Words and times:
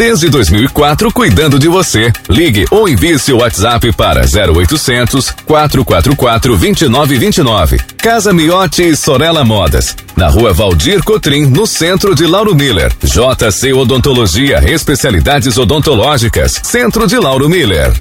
Desde 0.00 0.30
2004, 0.30 1.12
cuidando 1.12 1.58
de 1.58 1.68
você. 1.68 2.10
Ligue 2.26 2.64
ou 2.70 2.88
envie 2.88 3.18
seu 3.18 3.36
WhatsApp 3.36 3.92
para 3.92 4.22
0800 4.22 5.30
444 5.44 6.56
2929. 6.56 7.76
Casa 7.98 8.32
Miotti 8.32 8.82
e 8.82 8.96
Sorella 8.96 9.44
Modas. 9.44 9.94
Na 10.16 10.28
rua 10.28 10.54
Valdir 10.54 11.04
Cotrim, 11.04 11.44
no 11.44 11.66
centro 11.66 12.14
de 12.14 12.26
Lauro 12.26 12.54
Miller. 12.54 12.90
JC 13.02 13.74
Odontologia, 13.74 14.64
especialidades 14.72 15.58
odontológicas. 15.58 16.58
Centro 16.62 17.06
de 17.06 17.18
Lauro 17.18 17.46
Miller. 17.46 17.92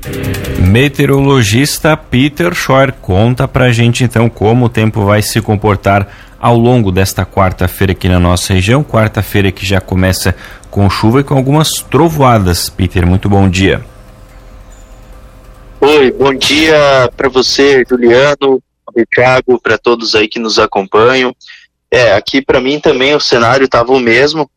Meteorologista 0.58 1.98
Peter 1.98 2.54
Schor 2.56 2.94
conta 3.02 3.46
pra 3.46 3.74
gente 3.74 4.06
então 4.06 4.30
como 4.30 4.68
o 4.68 4.70
tempo 4.70 5.04
vai 5.04 5.22
se 5.22 5.42
comportar 5.42 6.08
ao 6.40 6.58
longo 6.58 6.92
desta 6.92 7.26
quarta-feira 7.26 7.92
aqui 7.92 8.08
na 8.08 8.20
nossa 8.20 8.54
região. 8.54 8.84
Quarta-feira 8.84 9.52
que 9.52 9.66
já 9.66 9.82
começa 9.82 10.36
com 10.72 10.90
chuva 10.90 11.22
e 11.22 11.24
com 11.24 11.36
algumas 11.36 11.70
trovoadas. 11.90 12.70
Peter, 12.70 13.06
muito 13.06 13.28
bom 13.28 13.50
dia. 13.50 13.84
Oi, 15.82 16.12
bom 16.12 16.34
dia 16.34 17.10
para 17.16 17.30
você, 17.30 17.84
Juliano, 17.90 18.62
Thiago, 19.14 19.60
para 19.62 19.78
todos 19.78 20.16
aí 20.16 20.28
que 20.28 20.40
nos 20.40 20.60
acompanham. 20.60 21.36
É, 21.92 22.14
aqui 22.14 22.42
para 22.42 22.62
mim 22.62 22.80
também 22.80 23.16
o 23.16 23.20
cenário 23.20 23.66
estava 23.66 23.92
o 23.92 24.00
mesmo. 24.00 24.50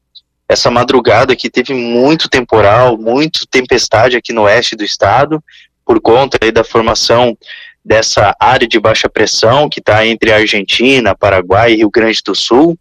Essa 0.48 0.70
madrugada 0.70 1.32
aqui 1.32 1.48
teve 1.48 1.72
muito 1.72 2.28
temporal, 2.28 2.98
muito 2.98 3.46
tempestade 3.46 4.16
aqui 4.16 4.32
no 4.32 4.42
oeste 4.42 4.76
do 4.76 4.84
estado, 4.84 5.42
por 5.84 6.00
conta 6.00 6.38
aí 6.42 6.52
da 6.52 6.62
formação 6.62 7.36
dessa 7.84 8.34
área 8.38 8.66
de 8.66 8.78
baixa 8.78 9.08
pressão 9.08 9.68
que 9.68 9.80
está 9.80 10.06
entre 10.06 10.32
Argentina, 10.32 11.16
Paraguai 11.16 11.72
e 11.72 11.76
Rio 11.76 11.90
Grande 11.90 12.20
do 12.24 12.34
Sul. 12.34 12.78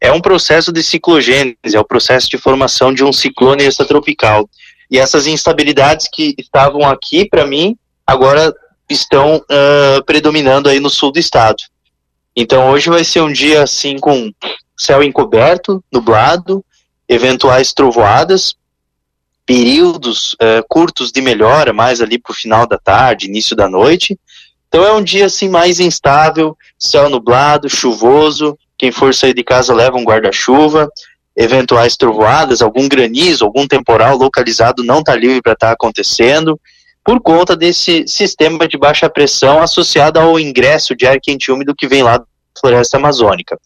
É 0.00 0.12
um 0.12 0.20
processo 0.20 0.72
de 0.72 0.82
ciclogênese, 0.82 1.56
é 1.74 1.80
o 1.80 1.84
processo 1.84 2.28
de 2.28 2.36
formação 2.36 2.92
de 2.92 3.04
um 3.04 3.12
ciclone 3.12 3.64
extratropical. 3.64 4.48
E 4.90 4.98
essas 4.98 5.26
instabilidades 5.26 6.08
que 6.12 6.34
estavam 6.38 6.88
aqui, 6.88 7.28
para 7.28 7.46
mim, 7.46 7.76
agora 8.06 8.52
estão 8.88 9.36
uh, 9.36 10.04
predominando 10.04 10.68
aí 10.68 10.78
no 10.78 10.90
sul 10.90 11.10
do 11.10 11.18
estado. 11.18 11.62
Então 12.36 12.70
hoje 12.70 12.90
vai 12.90 13.04
ser 13.04 13.20
um 13.22 13.32
dia 13.32 13.62
assim 13.62 13.98
com 13.98 14.30
céu 14.76 15.02
encoberto, 15.02 15.82
nublado, 15.92 16.64
eventuais 17.08 17.72
trovoadas, 17.72 18.56
períodos 19.46 20.34
uh, 20.34 20.64
curtos 20.68 21.12
de 21.12 21.20
melhora, 21.20 21.72
mais 21.72 22.00
ali 22.00 22.18
para 22.18 22.32
o 22.32 22.34
final 22.34 22.66
da 22.66 22.78
tarde, 22.78 23.26
início 23.26 23.54
da 23.54 23.68
noite. 23.68 24.18
Então 24.68 24.84
é 24.84 24.92
um 24.92 25.02
dia 25.02 25.26
assim 25.26 25.48
mais 25.48 25.78
instável, 25.80 26.56
céu 26.78 27.08
nublado, 27.08 27.68
chuvoso. 27.68 28.58
Quem 28.76 28.90
for 28.90 29.14
sair 29.14 29.34
de 29.34 29.44
casa 29.44 29.74
leva 29.74 29.96
um 29.96 30.04
guarda-chuva. 30.04 30.88
Eventuais 31.36 31.96
trovoadas, 31.96 32.62
algum 32.62 32.88
granizo, 32.88 33.44
algum 33.44 33.66
temporal 33.66 34.16
localizado 34.16 34.82
não 34.82 35.00
está 35.00 35.14
livre 35.14 35.42
para 35.42 35.52
estar 35.52 35.68
tá 35.68 35.72
acontecendo, 35.72 36.58
por 37.04 37.20
conta 37.20 37.56
desse 37.56 38.06
sistema 38.06 38.68
de 38.68 38.78
baixa 38.78 39.10
pressão 39.10 39.60
associado 39.60 40.18
ao 40.18 40.38
ingresso 40.38 40.94
de 40.94 41.06
ar 41.06 41.20
quente 41.20 41.50
úmido 41.50 41.74
que 41.74 41.88
vem 41.88 42.02
lá 42.02 42.18
da 42.18 42.26
floresta 42.58 42.96
amazônica. 42.96 43.58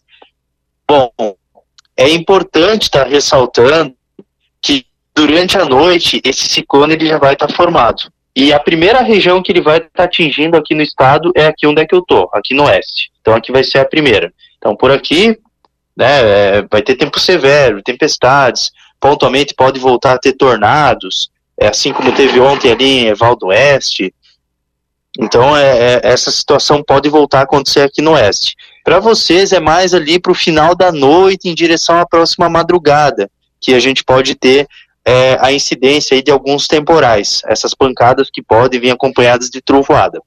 Bom, 0.87 1.11
é 1.95 2.09
importante 2.09 2.83
estar 2.83 3.03
tá 3.03 3.09
ressaltando 3.09 3.93
durante 5.19 5.57
a 5.57 5.65
noite 5.65 6.21
esse 6.23 6.47
ciclone 6.47 6.93
ele 6.93 7.05
já 7.05 7.17
vai 7.17 7.33
estar 7.33 7.47
tá 7.47 7.53
formado. 7.53 8.09
E 8.33 8.53
a 8.53 8.59
primeira 8.59 9.01
região 9.01 9.43
que 9.43 9.51
ele 9.51 9.61
vai 9.61 9.77
estar 9.77 9.89
tá 9.93 10.03
atingindo 10.05 10.55
aqui 10.55 10.73
no 10.73 10.81
estado 10.81 11.31
é 11.35 11.45
aqui 11.45 11.67
onde 11.67 11.81
é 11.81 11.85
que 11.85 11.93
eu 11.93 12.01
tô, 12.01 12.29
aqui 12.31 12.53
no 12.53 12.63
oeste. 12.63 13.11
Então 13.19 13.33
aqui 13.33 13.51
vai 13.51 13.63
ser 13.63 13.79
a 13.79 13.85
primeira. 13.85 14.31
Então 14.57 14.75
por 14.77 14.91
aqui, 14.91 15.37
né, 15.95 16.21
é, 16.21 16.61
vai 16.71 16.81
ter 16.81 16.95
tempo 16.95 17.19
severo, 17.19 17.83
tempestades, 17.83 18.71
pontualmente 18.97 19.53
pode 19.53 19.77
voltar 19.77 20.13
a 20.13 20.17
ter 20.17 20.33
tornados, 20.33 21.29
é, 21.59 21.67
assim 21.67 21.91
como 21.91 22.13
teve 22.13 22.39
ontem 22.39 22.71
ali 22.71 22.85
em 22.85 23.07
Evaldo 23.07 23.47
Oeste. 23.47 24.13
Então 25.19 25.57
é, 25.57 25.95
é, 25.95 26.01
essa 26.03 26.31
situação 26.31 26.81
pode 26.81 27.09
voltar 27.09 27.39
a 27.39 27.43
acontecer 27.43 27.81
aqui 27.81 28.01
no 28.01 28.11
oeste. 28.11 28.55
Para 28.85 29.01
vocês 29.01 29.51
é 29.51 29.59
mais 29.59 29.93
ali 29.93 30.17
para 30.17 30.31
o 30.31 30.35
final 30.35 30.73
da 30.73 30.93
noite 30.93 31.49
em 31.49 31.53
direção 31.53 31.99
à 31.99 32.05
próxima 32.05 32.47
madrugada 32.47 33.29
que 33.59 33.73
a 33.73 33.79
gente 33.79 34.03
pode 34.03 34.35
ter 34.35 34.65
é, 35.09 35.39
a 35.41 35.51
incidência 35.51 36.21
de 36.21 36.29
alguns 36.29 36.67
temporais, 36.67 37.41
essas 37.47 37.73
pancadas 37.73 38.29
que 38.31 38.43
podem 38.43 38.79
vir 38.79 38.91
acompanhadas 38.91 39.49
de 39.49 39.59
trovoada. 39.59 40.21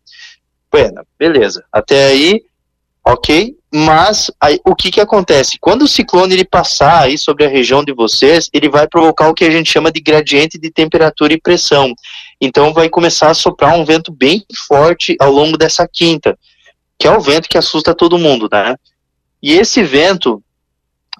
Bueno, 0.73 1.07
beleza. 1.17 1.65
Até 1.73 2.07
aí, 2.07 2.43
ok. 3.07 3.55
Mas 3.73 4.29
aí, 4.41 4.59
o 4.67 4.75
que 4.75 4.91
que 4.91 5.01
acontece? 5.01 5.57
Quando 5.61 5.83
o 5.83 5.89
ciclone 5.89 6.35
ele 6.35 6.45
passar 6.45 7.03
aí 7.05 7.17
sobre 7.17 7.45
a 7.45 7.49
região 7.49 7.85
de 7.85 7.93
vocês, 7.93 8.51
ele 8.53 8.69
vai 8.69 8.89
provocar 8.89 9.29
o 9.29 9.35
que 9.35 9.45
a 9.45 9.51
gente 9.53 9.71
chama 9.71 9.93
de 9.93 10.01
gradiente 10.01 10.59
de 10.59 10.69
temperatura 10.69 11.33
e 11.33 11.41
pressão. 11.41 11.95
Então 12.41 12.75
vai 12.75 12.89
começar 12.89 13.31
a 13.31 13.35
soprar 13.35 13.79
um 13.79 13.85
vento 13.85 14.11
bem 14.11 14.45
forte 14.67 15.17
ao 15.21 15.31
longo 15.31 15.57
dessa 15.57 15.87
quinta, 15.87 16.37
que 16.99 17.07
é 17.07 17.17
o 17.17 17.21
vento 17.21 17.49
que 17.49 17.57
assusta 17.57 17.95
todo 17.95 18.19
mundo, 18.19 18.49
né? 18.51 18.75
E 19.41 19.53
esse 19.53 19.81
vento, 19.85 20.43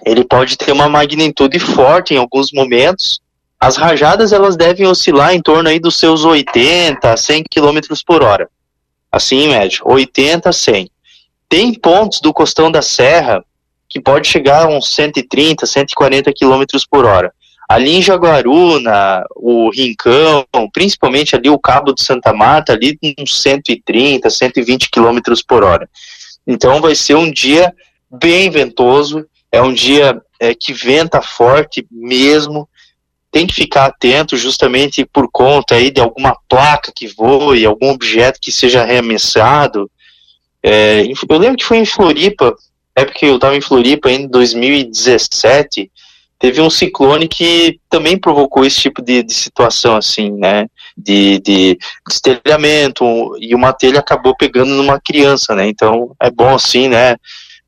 ele 0.05 0.25
pode 0.25 0.59
ter 0.59 0.73
uma 0.73 0.89
magnitude 0.89 1.61
forte 1.61 2.13
em 2.13 2.17
alguns 2.17 2.51
momentos, 2.53 3.22
as 3.63 3.77
rajadas 3.77 4.33
elas 4.33 4.57
devem 4.57 4.89
oscilar 4.89 5.33
em 5.33 5.41
torno 5.41 5.69
aí 5.69 5.79
dos 5.79 5.97
seus 5.97 6.25
80 6.25 7.09
a 7.09 7.17
100 7.17 7.45
km 7.45 7.79
por 8.05 8.21
hora. 8.21 8.51
Assim, 9.11 9.45
em 9.45 9.49
média, 9.51 9.79
80 9.85 10.49
a 10.49 10.53
100. 10.53 10.91
Tem 11.49 11.73
pontos 11.73 12.21
do 12.21 12.35
costão 12.35 12.73
da 12.73 12.83
serra 12.83 13.41
que 13.89 14.01
pode 14.01 14.27
chegar 14.27 14.65
a 14.65 14.69
uns 14.69 14.93
130, 14.93 15.65
140 15.65 16.33
km 16.33 16.65
por 16.91 17.05
hora. 17.05 17.33
Ali 17.69 17.99
em 17.99 18.03
Jaguaruna, 18.03 19.25
o 19.37 19.71
Rincão, 19.71 20.45
principalmente 20.73 21.37
ali 21.37 21.49
o 21.49 21.57
Cabo 21.57 21.95
de 21.95 22.03
Santa 22.03 22.33
Marta, 22.33 22.73
ali 22.73 22.99
uns 23.17 23.41
130, 23.41 24.29
120 24.29 24.91
km 24.91 25.21
por 25.47 25.63
hora. 25.63 25.89
Então 26.45 26.81
vai 26.81 26.97
ser 26.97 27.15
um 27.15 27.31
dia 27.31 27.73
bem 28.11 28.51
ventoso, 28.51 29.25
é 29.53 29.63
um 29.63 29.73
dia 29.73 30.21
é, 30.41 30.53
que 30.53 30.73
venta 30.73 31.23
forte 31.23 31.87
mesmo, 31.89 32.69
tem 33.33 33.47
que 33.47 33.55
ficar 33.55 33.87
atento 33.87 34.37
justamente 34.37 35.07
por 35.07 35.27
conta 35.33 35.75
aí 35.75 35.91
de 35.91 36.03
alguma 36.03 36.37
placa 36.47 36.93
que 36.95 37.09
voe, 37.09 37.65
algum 37.65 37.91
objeto 37.91 38.39
que 38.39 38.53
seja 38.53 38.83
arremessado. 38.83 39.91
É, 40.63 41.03
eu 41.07 41.39
lembro 41.39 41.57
que 41.57 41.65
foi 41.65 41.79
em 41.79 41.87
Floripa, 41.87 42.55
é 42.95 43.07
porque 43.07 43.25
eu 43.25 43.37
estava 43.37 43.57
em 43.57 43.63
Floripa 43.63 44.11
em 44.13 44.29
2017, 44.29 45.91
teve 46.39 46.61
um 46.61 46.69
ciclone 46.69 47.27
que 47.27 47.81
também 47.89 48.19
provocou 48.19 48.67
esse 48.67 48.79
tipo 48.79 49.01
de, 49.01 49.23
de 49.23 49.33
situação 49.33 49.97
assim, 49.97 50.31
né, 50.33 50.67
de, 50.95 51.39
de 51.39 51.79
destelhamento, 52.07 53.05
e 53.41 53.55
uma 53.55 53.73
telha 53.73 54.01
acabou 54.01 54.37
pegando 54.37 54.75
numa 54.75 55.01
criança, 55.01 55.55
né, 55.55 55.67
então 55.67 56.15
é 56.21 56.31
bom 56.31 56.55
assim, 56.55 56.89
né, 56.89 57.17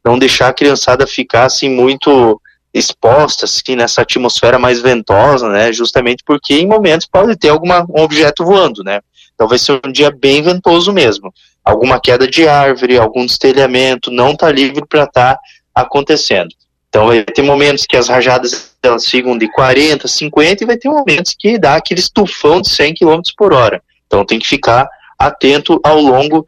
não 0.05 0.19
deixar 0.19 0.49
a 0.49 0.53
criançada 0.53 1.07
ficar 1.07 1.45
assim 1.45 1.71
muito 1.71 2.39
expostas 2.75 3.63
assim, 3.63 3.77
nessa 3.77 4.03
atmosfera 4.03 4.59
mais 4.59 4.83
ventosa, 4.83 5.49
né? 5.49 5.73
Justamente 5.73 6.25
porque 6.27 6.55
em 6.55 6.67
momentos 6.67 7.07
pode 7.07 7.37
ter 7.37 7.51
alguma, 7.51 7.87
um 7.89 8.03
objeto 8.03 8.45
voando, 8.45 8.83
né? 8.83 9.01
Então 9.35 9.47
vai 9.47 9.59
ser 9.59 9.81
um 9.85 9.93
dia 9.93 10.11
bem 10.11 10.43
ventoso 10.43 10.93
mesmo. 10.93 11.33
Alguma 11.65 12.01
queda 12.01 12.27
de 12.27 12.49
árvore, 12.49 12.99
algum 12.99 13.25
destelhamento, 13.25 14.11
não 14.11 14.33
está 14.33 14.51
livre 14.51 14.85
para 14.87 15.05
estar 15.05 15.37
tá 15.37 15.41
acontecendo. 15.75 16.51
Então 16.89 17.07
vai 17.07 17.25
ter 17.25 17.43
momentos 17.43 17.87
que 17.87 17.97
as 17.97 18.09
rajadas 18.09 18.75
elas 18.83 19.07
ficam 19.07 19.39
de 19.39 19.51
40, 19.51 20.07
50 20.07 20.63
e 20.63 20.67
vai 20.67 20.77
ter 20.77 20.89
momentos 20.89 21.35
que 21.39 21.59
dá 21.59 21.77
aquele 21.77 22.01
estufão 22.01 22.61
de 22.61 22.69
100 22.69 22.95
km 22.95 23.21
por 23.37 23.53
hora. 23.53 23.83
Então 24.07 24.25
tem 24.25 24.39
que 24.39 24.47
ficar 24.47 24.89
atento 25.19 25.81
ao 25.83 26.01
longo 26.01 26.45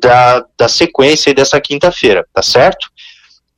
da, 0.00 0.44
da 0.56 0.68
sequência 0.68 1.32
dessa 1.34 1.60
quinta-feira, 1.60 2.26
tá 2.32 2.42
certo? 2.42 2.91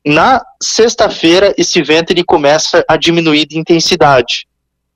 Na 0.05 0.39
sexta-feira, 0.61 1.53
esse 1.57 1.81
vento 1.81 2.11
ele 2.11 2.23
começa 2.23 2.85
a 2.87 2.95
diminuir 2.95 3.47
de 3.47 3.57
intensidade 3.57 4.47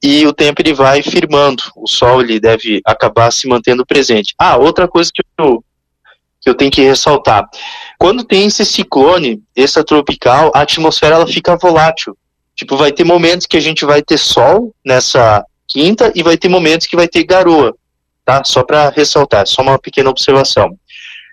e 0.03 0.25
o 0.27 0.33
tempo 0.33 0.61
ele 0.61 0.73
vai 0.73 1.01
firmando. 1.01 1.63
O 1.75 1.87
sol 1.87 2.21
ele 2.21 2.39
deve 2.39 2.79
acabar 2.85 3.31
se 3.31 3.47
mantendo 3.47 3.85
presente. 3.85 4.35
Ah, 4.37 4.57
outra 4.57 4.87
coisa 4.87 5.09
que 5.13 5.23
eu, 5.39 5.63
que 6.39 6.49
eu 6.49 6.53
tenho 6.53 6.69
que 6.69 6.81
ressaltar. 6.81 7.43
Quando 7.97 8.23
tem 8.23 8.45
esse 8.45 8.63
ciclone 8.63 9.41
extratropical, 9.55 10.51
a 10.53 10.61
atmosfera 10.61 11.15
ela 11.15 11.27
fica 11.27 11.57
volátil. 11.57 12.15
Tipo, 12.55 12.77
vai 12.77 12.91
ter 12.91 13.03
momentos 13.03 13.47
que 13.47 13.57
a 13.57 13.61
gente 13.61 13.85
vai 13.85 14.03
ter 14.03 14.17
sol 14.17 14.75
nessa 14.85 15.43
quinta 15.67 16.11
e 16.13 16.21
vai 16.21 16.37
ter 16.37 16.49
momentos 16.49 16.87
que 16.87 16.95
vai 16.95 17.07
ter 17.07 17.23
garoa, 17.23 17.75
tá? 18.25 18.43
Só 18.43 18.63
para 18.63 18.89
ressaltar, 18.89 19.47
só 19.47 19.61
uma 19.61 19.79
pequena 19.79 20.09
observação. 20.09 20.77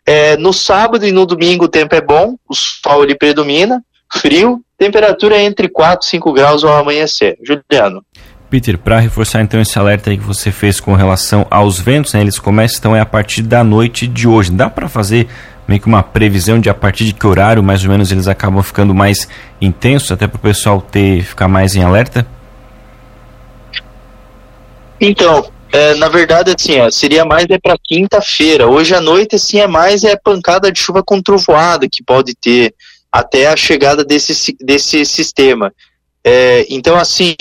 É, 0.07 0.37
no 0.37 0.53
sábado 0.53 1.05
e 1.05 1.11
no 1.11 1.27
domingo 1.27 1.65
o 1.65 1.69
tempo 1.69 1.95
é 1.95 2.01
bom, 2.01 2.37
o 2.49 2.55
sol 2.55 3.03
ele 3.03 3.17
predomina, 3.17 3.83
frio, 4.13 4.63
temperatura 4.79 5.37
é 5.37 5.43
entre 5.43 5.69
4 5.69 6.07
e 6.07 6.11
5 6.11 6.33
graus 6.33 6.63
ao 6.63 6.77
amanhecer. 6.77 7.37
Juliano. 7.43 8.05
Peter, 8.49 8.79
para 8.79 9.01
reforçar 9.01 9.43
então 9.43 9.61
esse 9.61 9.77
alerta 9.77 10.11
aí 10.11 10.17
que 10.17 10.23
você 10.23 10.53
fez 10.53 10.79
com 10.79 10.95
relação 10.95 11.45
aos 11.51 11.81
ventos, 11.81 12.13
né, 12.13 12.21
eles 12.21 12.39
começam 12.39 12.79
então 12.79 12.97
é 12.97 13.01
a 13.01 13.07
partir 13.07 13.43
da 13.43 13.65
noite 13.65 14.07
de 14.07 14.29
hoje. 14.29 14.53
Dá 14.53 14.71
para 14.71 14.89
fazer 14.89 15.27
meio 15.67 15.81
que 15.81 15.89
uma 15.89 16.05
previsão 16.05 16.61
de 16.61 16.71
a 16.71 16.75
partir 16.75 17.05
de 17.05 17.13
que 17.13 17.27
horário 17.27 17.61
mais 17.61 17.83
ou 17.83 17.91
menos 17.91 18.13
eles 18.13 18.29
acabam 18.29 18.63
ficando 18.63 18.95
mais 18.95 19.29
intensos, 19.61 20.13
até 20.13 20.29
para 20.29 20.37
o 20.37 20.41
pessoal 20.41 20.81
ter 20.81 21.25
ficar 21.25 21.49
mais 21.49 21.75
em 21.75 21.83
alerta? 21.83 22.25
Então, 25.01 25.51
é, 25.73 25.95
na 25.95 26.09
verdade, 26.09 26.55
assim, 26.57 26.81
ó, 26.81 26.91
seria 26.91 27.25
mais 27.25 27.47
é 27.51 27.59
para 27.59 27.77
quinta-feira. 27.83 28.67
Hoje 28.67 28.95
à 28.95 29.01
noite, 29.01 29.37
assim, 29.37 29.59
é 29.59 29.67
mais 29.67 30.05
é 30.05 30.17
pancada 30.17 30.71
de 30.71 30.79
chuva 30.79 31.03
com 31.03 31.21
trovoada 31.21 31.89
que 31.89 32.03
pode 32.03 32.35
ter 32.35 32.75
até 33.11 33.47
a 33.47 33.57
chegada 33.57 34.05
desse, 34.05 34.57
desse 34.61 35.05
sistema. 35.05 35.73
É, 36.25 36.67
então, 36.69 36.97
assim, 36.97 37.35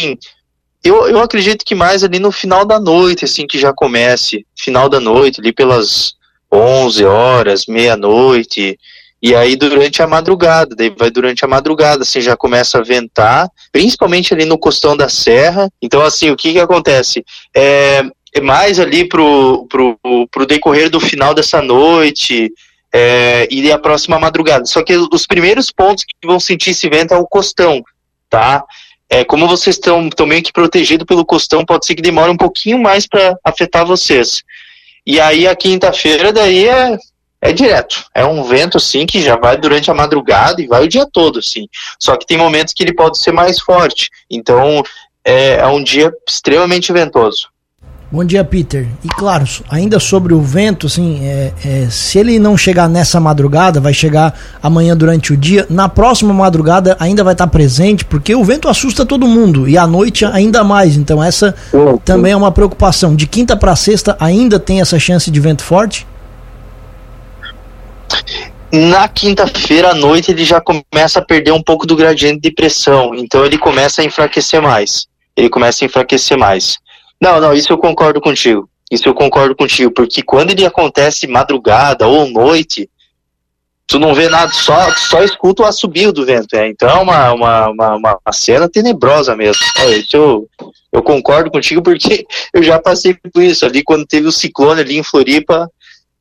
eu, 0.83 1.07
eu 1.07 1.19
acredito 1.19 1.65
que 1.65 1.73
mais 1.73 2.03
ali 2.03 2.19
no 2.19 2.31
final 2.31 2.63
da 2.65 2.79
noite, 2.79 3.25
assim, 3.25 3.47
que 3.47 3.57
já 3.57 3.73
comece, 3.73 4.45
final 4.55 4.87
da 4.87 4.99
noite, 4.99 5.39
ali 5.41 5.51
pelas 5.51 6.13
11 6.51 7.03
horas, 7.05 7.65
meia-noite, 7.67 8.77
e 9.25 9.33
aí 9.33 9.55
durante 9.55 10.03
a 10.03 10.07
madrugada, 10.07 10.75
daí 10.75 10.93
vai 10.95 11.09
durante 11.09 11.43
a 11.43 11.47
madrugada, 11.47 12.03
assim, 12.03 12.21
já 12.21 12.37
começa 12.37 12.77
a 12.77 12.83
ventar, 12.83 13.49
principalmente 13.71 14.31
ali 14.31 14.45
no 14.45 14.55
costão 14.55 14.95
da 14.95 15.09
serra. 15.09 15.67
Então, 15.81 16.03
assim, 16.03 16.29
o 16.29 16.35
que 16.35 16.53
que 16.53 16.59
acontece? 16.59 17.25
É, 17.51 18.03
é 18.35 18.39
mais 18.39 18.79
ali 18.79 19.09
pro, 19.09 19.65
pro, 19.67 19.97
pro 20.29 20.45
decorrer 20.45 20.91
do 20.91 20.99
final 20.99 21.33
dessa 21.33 21.59
noite, 21.59 22.53
é, 22.93 23.47
e 23.49 23.71
a 23.71 23.79
próxima 23.79 24.19
madrugada. 24.19 24.63
Só 24.67 24.83
que 24.83 24.95
os 24.95 25.25
primeiros 25.25 25.71
pontos 25.71 26.03
que 26.03 26.27
vão 26.27 26.39
sentir 26.39 26.69
esse 26.69 26.87
vento 26.87 27.15
é 27.15 27.17
o 27.17 27.25
costão, 27.25 27.83
tá? 28.29 28.63
É, 29.09 29.23
como 29.23 29.47
vocês 29.47 29.77
estão 29.77 30.07
meio 30.27 30.43
que 30.43 30.53
protegidos 30.53 31.07
pelo 31.07 31.25
costão, 31.25 31.65
pode 31.65 31.87
ser 31.87 31.95
que 31.95 32.01
demore 32.03 32.29
um 32.29 32.37
pouquinho 32.37 32.77
mais 32.77 33.07
para 33.07 33.35
afetar 33.43 33.87
vocês. 33.87 34.43
E 35.03 35.19
aí 35.19 35.47
a 35.47 35.55
quinta-feira 35.55 36.31
daí 36.31 36.67
é, 36.67 36.95
é 37.49 37.53
direto. 37.53 38.05
É 38.13 38.25
um 38.25 38.43
vento 38.43 38.77
assim 38.77 39.05
que 39.05 39.21
já 39.21 39.35
vai 39.35 39.57
durante 39.57 39.91
a 39.91 39.93
madrugada 39.93 40.61
e 40.61 40.67
vai 40.67 40.83
o 40.83 40.87
dia 40.87 41.07
todo, 41.11 41.39
assim. 41.39 41.67
Só 41.99 42.15
que 42.17 42.25
tem 42.25 42.37
momentos 42.37 42.73
que 42.73 42.83
ele 42.83 42.93
pode 42.93 43.19
ser 43.19 43.31
mais 43.31 43.59
forte. 43.59 44.09
Então 44.29 44.83
é, 45.23 45.57
é 45.57 45.67
um 45.67 45.83
dia 45.83 46.11
extremamente 46.27 46.91
ventoso. 46.91 47.49
Bom 48.11 48.23
dia, 48.23 48.43
Peter. 48.43 48.87
E 49.03 49.07
claro, 49.07 49.45
ainda 49.69 49.99
sobre 49.99 50.33
o 50.33 50.39
vento, 50.39 50.87
assim, 50.87 51.25
é, 51.25 51.51
é, 51.65 51.87
se 51.89 52.17
ele 52.19 52.37
não 52.39 52.55
chegar 52.55 52.87
nessa 52.87 53.19
madrugada, 53.19 53.81
vai 53.81 53.93
chegar 53.93 54.33
amanhã 54.61 54.95
durante 54.95 55.33
o 55.33 55.37
dia. 55.37 55.65
Na 55.69 55.89
próxima 55.89 56.33
madrugada 56.33 56.95
ainda 56.99 57.23
vai 57.23 57.33
estar 57.33 57.47
presente, 57.47 58.05
porque 58.05 58.33
o 58.33 58.43
vento 58.43 58.69
assusta 58.69 59.05
todo 59.05 59.27
mundo 59.27 59.67
e 59.67 59.77
à 59.77 59.85
noite 59.85 60.23
ainda 60.23 60.63
mais. 60.63 60.95
Então 60.95 61.21
essa 61.21 61.53
também 62.05 62.31
é 62.31 62.37
uma 62.37 62.51
preocupação. 62.51 63.15
De 63.15 63.27
quinta 63.27 63.57
para 63.57 63.75
sexta 63.75 64.15
ainda 64.19 64.59
tem 64.59 64.81
essa 64.81 64.97
chance 64.99 65.29
de 65.29 65.39
vento 65.39 65.63
forte? 65.63 66.07
Na 68.75 69.07
quinta-feira 69.07 69.91
à 69.91 69.95
noite 69.95 70.31
ele 70.31 70.43
já 70.43 70.59
começa 70.59 71.19
a 71.19 71.25
perder 71.25 71.51
um 71.51 71.63
pouco 71.63 71.87
do 71.87 71.95
gradiente 71.95 72.41
de 72.41 72.51
pressão, 72.51 73.15
então 73.15 73.45
ele 73.45 73.57
começa 73.57 74.01
a 74.01 74.03
enfraquecer 74.03 74.61
mais. 74.61 75.07
Ele 75.33 75.49
começa 75.49 75.83
a 75.83 75.85
enfraquecer 75.85 76.37
mais. 76.37 76.77
Não, 77.21 77.39
não, 77.39 77.53
isso 77.53 77.71
eu 77.71 77.77
concordo 77.77 78.19
contigo. 78.19 78.69
Isso 78.91 79.07
eu 79.07 79.13
concordo 79.13 79.55
contigo, 79.55 79.91
porque 79.91 80.21
quando 80.21 80.51
ele 80.51 80.65
acontece 80.65 81.25
madrugada 81.25 82.05
ou 82.05 82.29
noite, 82.29 82.89
tu 83.87 83.97
não 83.97 84.13
vê 84.13 84.27
nada, 84.27 84.51
só, 84.51 84.91
só 84.95 85.23
escuta 85.23 85.63
o 85.63 85.65
assobio 85.65 86.11
do 86.11 86.25
vento. 86.25 86.53
É. 86.53 86.67
Então 86.67 86.89
é 86.89 86.99
uma, 86.99 87.33
uma, 87.33 87.67
uma, 87.69 87.95
uma 87.95 88.33
cena 88.33 88.67
tenebrosa 88.67 89.37
mesmo. 89.37 89.63
Isso 89.89 90.17
eu, 90.17 90.49
eu 90.91 91.01
concordo 91.01 91.49
contigo 91.49 91.81
porque 91.81 92.25
eu 92.53 92.61
já 92.61 92.77
passei 92.77 93.13
por 93.13 93.41
isso. 93.41 93.65
Ali 93.65 93.83
quando 93.83 94.05
teve 94.05 94.27
o 94.27 94.33
ciclone 94.33 94.81
ali 94.81 94.97
em 94.97 95.03
Floripa, 95.03 95.71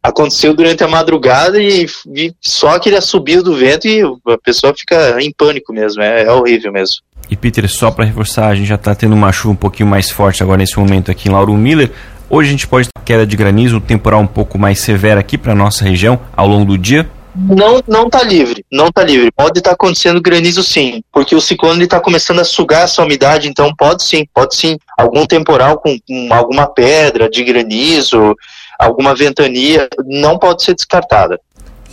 aconteceu 0.04 0.54
durante 0.54 0.84
a 0.84 0.88
madrugada 0.88 1.58
e, 1.58 1.86
e 2.14 2.34
só 2.38 2.76
aquele 2.76 2.96
assobio 2.96 3.42
do 3.42 3.56
vento 3.56 3.88
e 3.88 4.02
a 4.02 4.38
pessoa 4.44 4.74
fica 4.76 5.16
em 5.18 5.32
pânico 5.32 5.72
mesmo. 5.72 6.02
É, 6.02 6.24
é 6.24 6.30
horrível 6.30 6.70
mesmo. 6.70 6.96
E 7.30 7.34
Peter, 7.34 7.66
só 7.70 7.90
para 7.90 8.04
reforçar, 8.04 8.48
a 8.48 8.54
gente 8.54 8.68
já 8.68 8.74
está 8.74 8.94
tendo 8.94 9.14
uma 9.14 9.32
chuva 9.32 9.54
um 9.54 9.56
pouquinho 9.56 9.88
mais 9.88 10.10
forte 10.10 10.42
agora 10.42 10.58
nesse 10.58 10.78
momento 10.78 11.10
aqui 11.10 11.30
em 11.30 11.32
Lauro 11.32 11.54
Miller. 11.54 11.90
Hoje 12.28 12.48
a 12.48 12.52
gente 12.52 12.66
pode 12.66 12.88
ter 12.88 13.02
queda 13.02 13.26
de 13.26 13.34
granizo, 13.34 13.78
um 13.78 13.80
temporal 13.80 14.20
um 14.20 14.26
pouco 14.26 14.58
mais 14.58 14.78
severo 14.78 15.18
aqui 15.18 15.38
para 15.38 15.54
nossa 15.54 15.84
região 15.84 16.20
ao 16.36 16.46
longo 16.46 16.66
do 16.66 16.76
dia? 16.76 17.08
Não, 17.34 17.82
não 17.88 18.08
tá 18.08 18.22
livre, 18.22 18.64
não 18.70 18.92
tá 18.92 19.02
livre. 19.02 19.32
Pode 19.32 19.58
estar 19.58 19.70
tá 19.70 19.74
acontecendo 19.74 20.20
granizo 20.20 20.62
sim, 20.62 21.02
porque 21.12 21.34
o 21.34 21.40
ciclone 21.40 21.82
está 21.82 21.98
começando 21.98 22.40
a 22.40 22.44
sugar 22.44 22.84
essa 22.84 23.02
umidade, 23.02 23.48
então 23.48 23.74
pode 23.74 24.04
sim, 24.04 24.24
pode 24.32 24.54
sim. 24.54 24.78
Algum 24.96 25.26
temporal 25.26 25.78
com, 25.78 25.96
com 26.06 26.28
alguma 26.32 26.66
pedra 26.66 27.28
de 27.28 27.42
granizo, 27.42 28.36
alguma 28.78 29.14
ventania, 29.14 29.88
não 30.04 30.38
pode 30.38 30.62
ser 30.62 30.74
descartada. 30.74 31.38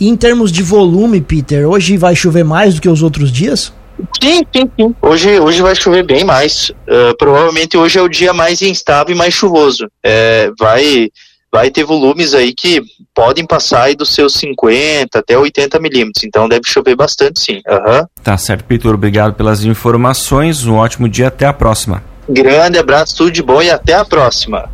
E 0.00 0.08
em 0.08 0.16
termos 0.16 0.50
de 0.50 0.62
volume, 0.62 1.20
Peter, 1.20 1.68
hoje 1.68 1.96
vai 1.96 2.16
chover 2.16 2.44
mais 2.44 2.74
do 2.74 2.80
que 2.80 2.88
os 2.88 3.02
outros 3.02 3.30
dias? 3.30 3.72
Sim, 4.20 4.40
sim, 4.54 4.70
sim. 4.76 4.94
Hoje, 5.00 5.38
hoje 5.38 5.62
vai 5.62 5.74
chover 5.74 6.04
bem 6.04 6.24
mais. 6.24 6.70
Uh, 6.70 7.16
provavelmente 7.18 7.76
hoje 7.76 7.98
é 7.98 8.02
o 8.02 8.08
dia 8.08 8.32
mais 8.32 8.62
instável 8.62 9.14
e 9.14 9.18
mais 9.18 9.32
chuvoso. 9.34 9.86
É, 10.02 10.50
vai, 10.58 11.08
vai 11.52 11.70
ter 11.70 11.84
volumes 11.84 12.34
aí 12.34 12.52
que 12.52 12.82
podem 13.14 13.46
passar 13.46 13.82
aí 13.82 13.94
dos 13.94 14.14
seus 14.14 14.34
50 14.34 15.18
até 15.18 15.38
80 15.38 15.78
milímetros. 15.78 16.24
Então 16.24 16.48
deve 16.48 16.66
chover 16.66 16.96
bastante, 16.96 17.40
sim. 17.40 17.60
Uhum. 17.68 18.06
Tá 18.24 18.36
certo, 18.36 18.64
Peter. 18.64 18.92
Obrigado 18.92 19.34
pelas 19.34 19.64
informações. 19.64 20.66
Um 20.66 20.76
ótimo 20.76 21.08
dia. 21.08 21.28
Até 21.28 21.46
a 21.46 21.52
próxima. 21.52 22.02
Grande 22.28 22.78
abraço, 22.78 23.16
tudo 23.16 23.30
de 23.30 23.42
bom 23.42 23.60
e 23.60 23.70
até 23.70 23.94
a 23.94 24.04
próxima. 24.04 24.70